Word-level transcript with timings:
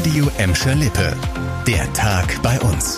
Radio 0.00 0.30
Emscher 0.38 0.74
Lippe. 0.76 1.14
Der 1.66 1.92
Tag 1.92 2.40
bei 2.42 2.58
uns. 2.60 2.96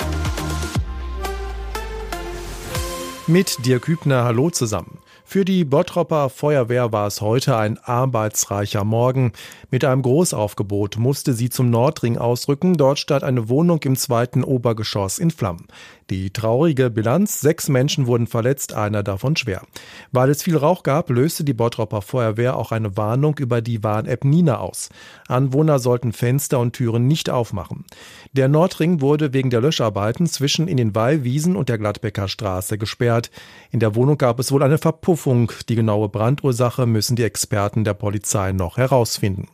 Mit 3.26 3.66
dir 3.66 3.80
Kübner, 3.80 4.22
hallo 4.22 4.50
zusammen. 4.50 4.98
Für 5.24 5.44
die 5.44 5.64
Bottropper 5.64 6.28
Feuerwehr 6.28 6.92
war 6.92 7.08
es 7.08 7.20
heute 7.20 7.56
ein 7.56 7.76
arbeitsreicher 7.78 8.84
Morgen. 8.84 9.32
Mit 9.68 9.84
einem 9.84 10.02
Großaufgebot 10.02 10.98
musste 10.98 11.32
sie 11.32 11.50
zum 11.50 11.70
Nordring 11.70 12.18
ausrücken. 12.18 12.74
Dort 12.74 13.00
stand 13.00 13.24
eine 13.24 13.48
Wohnung 13.48 13.80
im 13.82 13.96
zweiten 13.96 14.44
Obergeschoss 14.44 15.18
in 15.18 15.32
Flammen. 15.32 15.66
Die 16.12 16.30
traurige 16.30 16.90
Bilanz, 16.90 17.40
sechs 17.40 17.70
Menschen 17.70 18.06
wurden 18.06 18.26
verletzt, 18.26 18.74
einer 18.74 19.02
davon 19.02 19.34
schwer. 19.34 19.62
Weil 20.10 20.28
es 20.28 20.42
viel 20.42 20.58
Rauch 20.58 20.82
gab, 20.82 21.08
löste 21.08 21.42
die 21.42 21.54
Bottropper 21.54 22.02
Feuerwehr 22.02 22.58
auch 22.58 22.70
eine 22.70 22.98
Warnung 22.98 23.38
über 23.38 23.62
die 23.62 23.82
Warn-App 23.82 24.22
Nina 24.22 24.58
aus. 24.58 24.90
Anwohner 25.26 25.78
sollten 25.78 26.12
Fenster 26.12 26.58
und 26.58 26.74
Türen 26.74 27.06
nicht 27.06 27.30
aufmachen. 27.30 27.86
Der 28.34 28.48
Nordring 28.48 29.00
wurde 29.00 29.32
wegen 29.32 29.48
der 29.48 29.62
Löscharbeiten 29.62 30.26
zwischen 30.26 30.68
in 30.68 30.76
den 30.76 30.94
Weihwiesen 30.94 31.56
und 31.56 31.70
der 31.70 31.78
Gladbecker 31.78 32.28
Straße 32.28 32.76
gesperrt. 32.76 33.30
In 33.70 33.80
der 33.80 33.94
Wohnung 33.94 34.18
gab 34.18 34.38
es 34.38 34.52
wohl 34.52 34.62
eine 34.62 34.76
Verpuffung. 34.76 35.50
Die 35.70 35.76
genaue 35.76 36.10
Brandursache 36.10 36.84
müssen 36.84 37.16
die 37.16 37.24
Experten 37.24 37.84
der 37.84 37.94
Polizei 37.94 38.52
noch 38.52 38.76
herausfinden. 38.76 39.48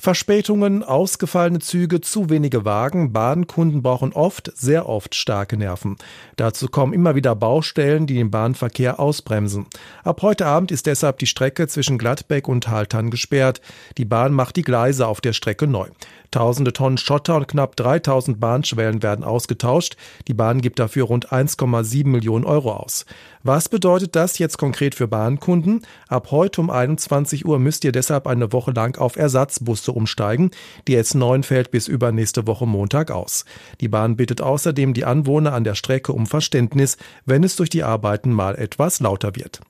Verspätungen, 0.00 0.82
ausgefallene 0.82 1.58
Züge, 1.58 2.00
zu 2.00 2.30
wenige 2.30 2.64
Wagen. 2.64 3.12
Bahnkunden 3.12 3.82
brauchen 3.82 4.14
oft, 4.14 4.50
sehr 4.56 4.88
oft 4.88 5.14
starke 5.14 5.58
Nerven. 5.58 5.96
Dazu 6.36 6.68
kommen 6.68 6.94
immer 6.94 7.16
wieder 7.16 7.36
Baustellen, 7.36 8.06
die 8.06 8.14
den 8.14 8.30
Bahnverkehr 8.30 8.98
ausbremsen. 8.98 9.66
Ab 10.02 10.22
heute 10.22 10.46
Abend 10.46 10.72
ist 10.72 10.86
deshalb 10.86 11.18
die 11.18 11.26
Strecke 11.26 11.68
zwischen 11.68 11.98
Gladbeck 11.98 12.48
und 12.48 12.68
Haltern 12.68 13.10
gesperrt. 13.10 13.60
Die 13.98 14.06
Bahn 14.06 14.32
macht 14.32 14.56
die 14.56 14.62
Gleise 14.62 15.06
auf 15.06 15.20
der 15.20 15.34
Strecke 15.34 15.66
neu. 15.66 15.90
Tausende 16.30 16.72
Tonnen 16.72 16.96
Schotter 16.96 17.36
und 17.36 17.48
knapp 17.48 17.74
3000 17.76 18.38
Bahnschwellen 18.40 19.02
werden 19.02 19.24
ausgetauscht. 19.24 19.96
Die 20.28 20.34
Bahn 20.34 20.60
gibt 20.60 20.78
dafür 20.78 21.04
rund 21.04 21.30
1,7 21.32 22.06
Millionen 22.06 22.44
Euro 22.44 22.72
aus. 22.72 23.04
Was 23.42 23.68
bedeutet 23.68 24.14
das 24.14 24.38
jetzt 24.38 24.56
konkret 24.56 24.94
für 24.94 25.08
Bahnkunden? 25.08 25.82
Ab 26.08 26.30
heute 26.30 26.60
um 26.60 26.70
21 26.70 27.46
Uhr 27.46 27.58
müsst 27.58 27.84
ihr 27.84 27.92
deshalb 27.92 28.28
eine 28.28 28.52
Woche 28.52 28.70
lang 28.70 28.96
auf 28.98 29.16
Ersatzbusse 29.16 29.89
umsteigen. 29.94 30.50
Die 30.88 30.96
S9 30.96 31.42
fällt 31.42 31.70
bis 31.70 31.88
übernächste 31.88 32.46
Woche 32.46 32.66
Montag 32.66 33.10
aus. 33.10 33.44
Die 33.80 33.88
Bahn 33.88 34.16
bittet 34.16 34.40
außerdem 34.40 34.94
die 34.94 35.04
Anwohner 35.04 35.52
an 35.52 35.64
der 35.64 35.74
Strecke 35.74 36.12
um 36.12 36.26
Verständnis, 36.26 36.96
wenn 37.24 37.44
es 37.44 37.56
durch 37.56 37.70
die 37.70 37.82
Arbeiten 37.82 38.32
mal 38.32 38.56
etwas 38.56 39.00
lauter 39.00 39.36
wird. 39.36 39.60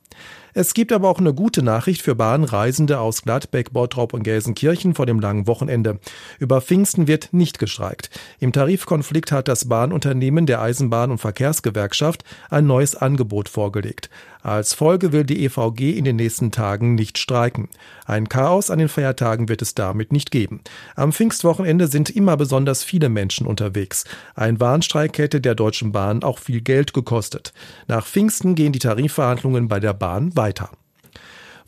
Es 0.52 0.74
gibt 0.74 0.92
aber 0.92 1.08
auch 1.08 1.18
eine 1.18 1.32
gute 1.32 1.62
Nachricht 1.62 2.02
für 2.02 2.14
Bahnreisende 2.14 2.98
aus 2.98 3.22
Gladbeck, 3.22 3.72
Bottrop 3.72 4.12
und 4.12 4.24
Gelsenkirchen 4.24 4.94
vor 4.94 5.06
dem 5.06 5.20
langen 5.20 5.46
Wochenende. 5.46 6.00
Über 6.38 6.60
Pfingsten 6.60 7.06
wird 7.06 7.32
nicht 7.32 7.58
gestreikt. 7.58 8.10
Im 8.40 8.52
Tarifkonflikt 8.52 9.30
hat 9.30 9.48
das 9.48 9.68
Bahnunternehmen 9.68 10.46
der 10.46 10.60
Eisenbahn- 10.60 11.10
und 11.10 11.18
Verkehrsgewerkschaft 11.18 12.24
ein 12.50 12.66
neues 12.66 12.96
Angebot 12.96 13.48
vorgelegt. 13.48 14.10
Als 14.42 14.72
Folge 14.72 15.12
will 15.12 15.24
die 15.24 15.44
EVG 15.44 15.98
in 15.98 16.04
den 16.04 16.16
nächsten 16.16 16.50
Tagen 16.50 16.94
nicht 16.94 17.18
streiken. 17.18 17.68
Ein 18.06 18.28
Chaos 18.28 18.70
an 18.70 18.78
den 18.78 18.88
Feiertagen 18.88 19.50
wird 19.50 19.60
es 19.60 19.74
damit 19.74 20.12
nicht 20.12 20.30
geben. 20.30 20.62
Am 20.96 21.12
Pfingstwochenende 21.12 21.88
sind 21.88 22.08
immer 22.08 22.38
besonders 22.38 22.82
viele 22.82 23.10
Menschen 23.10 23.46
unterwegs. 23.46 24.04
Ein 24.34 24.58
Warnstreik 24.58 25.18
hätte 25.18 25.42
der 25.42 25.54
Deutschen 25.54 25.92
Bahn 25.92 26.22
auch 26.22 26.38
viel 26.38 26.62
Geld 26.62 26.94
gekostet. 26.94 27.52
Nach 27.86 28.06
Pfingsten 28.06 28.54
gehen 28.54 28.72
die 28.72 28.78
Tarifverhandlungen 28.78 29.68
bei 29.68 29.78
der 29.78 29.92
Bahn 30.00 30.36
weiter. 30.36 30.70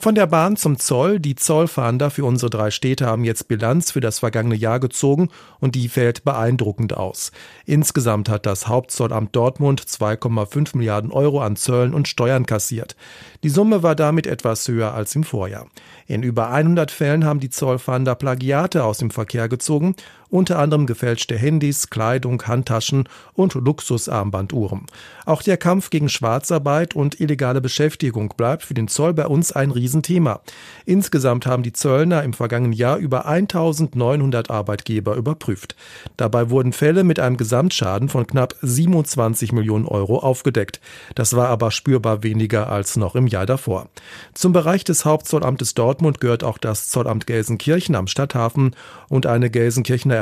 Von 0.03 0.17
der 0.17 0.27
Bahn 0.27 0.57
zum 0.57 0.81
Zoll. 0.81 1.21
Die 1.21 1.37
Zollfahnder 1.37 2.11
für 2.11 2.25
unsere 2.25 2.51
drei 2.51 2.73
Städte 2.73 3.07
haben 3.07 3.23
jetzt 3.23 3.47
Bilanz 3.47 3.93
für 3.93 4.01
das 4.01 4.19
vergangene 4.19 4.57
Jahr 4.57 4.81
gezogen 4.81 5.29
und 5.61 5.77
die 5.77 5.89
fällt 5.89 6.25
beeindruckend 6.25 6.97
aus. 6.97 7.31
Insgesamt 7.67 8.29
hat 8.29 8.45
das 8.45 8.67
Hauptzollamt 8.67 9.37
Dortmund 9.37 9.81
2,5 9.81 10.77
Milliarden 10.77 11.13
Euro 11.13 11.41
an 11.41 11.55
Zöllen 11.55 11.95
und 11.95 12.09
Steuern 12.09 12.47
kassiert. 12.47 12.97
Die 13.45 13.49
Summe 13.49 13.85
war 13.85 13.95
damit 13.95 14.27
etwas 14.27 14.67
höher 14.67 14.93
als 14.93 15.15
im 15.15 15.23
Vorjahr. 15.23 15.69
In 16.09 16.25
über 16.25 16.51
100 16.51 16.91
Fällen 16.91 17.25
haben 17.25 17.39
die 17.39 17.51
Zollfahnder 17.51 18.17
Plagiate 18.17 18.83
aus 18.83 18.99
dem 18.99 19.13
Verkehr 19.13 19.49
gezogen, 19.49 19.95
unter 20.33 20.59
anderem 20.59 20.87
gefälschte 20.87 21.37
Handys, 21.37 21.91
Kleidung, 21.91 22.43
Handtaschen 22.43 23.07
und 23.35 23.53
Luxusarmbanduhren. 23.55 24.87
Auch 25.27 25.43
der 25.43 25.59
Kampf 25.59 25.91
gegen 25.91 26.09
Schwarzarbeit 26.09 26.97
und 26.97 27.21
illegale 27.21 27.61
Beschäftigung 27.61 28.33
bleibt 28.37 28.63
für 28.63 28.73
den 28.73 28.89
Zoll 28.89 29.13
bei 29.13 29.27
uns 29.27 29.53
ein 29.53 29.71
Riesenthema. 29.71 30.41
Insgesamt 30.87 31.47
haben 31.47 31.63
die 31.63 31.75
Zöllner 31.75 32.23
im 32.23 32.33
vergangenen 32.33 32.73
Jahr 32.73 32.97
über 32.97 33.27
1900 33.27 34.51
Arbeitgeber 34.51 35.17
überprüft. 35.17 35.77
Dabei 36.17 36.49
wurden 36.49 36.73
Fälle 36.73 37.05
mit 37.05 37.21
einem 37.21 37.37
Gesamtschaden 37.37 38.09
von 38.09 38.27
knapp 38.27 38.57
27 38.63 39.53
Millionen 39.53 39.87
Euro 39.87 40.19
aufgedeckt. 40.19 40.81
Das 41.15 41.37
war 41.37 41.49
aber 41.49 41.71
spürbar 41.71 42.23
weniger 42.23 42.71
als 42.71 42.97
noch 42.97 43.15
im 43.17 43.27
Jahr 43.27 43.45
davor. 43.45 43.91
Zum 44.33 44.55
Bereich 44.55 44.83
des 44.83 45.05
Hauptzollamtes 45.05 45.75
Dortmund 45.75 46.23
gehört 46.23 46.43
auch 46.43 46.57
das 46.57 46.89
Zollamt 46.89 47.27
Gelsenkirchen 47.27 47.95
am 47.95 48.07
Stadthafen 48.07 48.75
und 49.11 49.27
eine 49.27 49.51
Gelsenkirchener 49.51 50.22